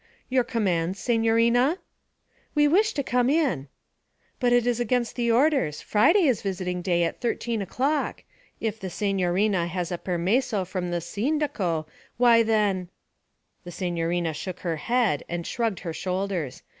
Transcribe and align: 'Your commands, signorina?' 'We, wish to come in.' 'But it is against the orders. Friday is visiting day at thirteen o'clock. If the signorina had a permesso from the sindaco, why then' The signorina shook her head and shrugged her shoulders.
'Your 0.29 0.43
commands, 0.43 0.97
signorina?' 0.97 1.77
'We, 2.55 2.67
wish 2.69 2.93
to 2.93 3.03
come 3.03 3.29
in.' 3.29 3.67
'But 4.39 4.51
it 4.51 4.65
is 4.65 4.79
against 4.79 5.15
the 5.15 5.29
orders. 5.31 5.79
Friday 5.81 6.23
is 6.27 6.41
visiting 6.41 6.81
day 6.81 7.03
at 7.03 7.21
thirteen 7.21 7.61
o'clock. 7.61 8.23
If 8.59 8.79
the 8.79 8.89
signorina 8.89 9.67
had 9.67 9.91
a 9.91 9.99
permesso 9.99 10.65
from 10.65 10.89
the 10.89 11.01
sindaco, 11.01 11.85
why 12.17 12.41
then' 12.41 12.89
The 13.63 13.69
signorina 13.71 14.33
shook 14.33 14.61
her 14.61 14.77
head 14.77 15.23
and 15.29 15.45
shrugged 15.45 15.81
her 15.81 15.93
shoulders. 15.93 16.63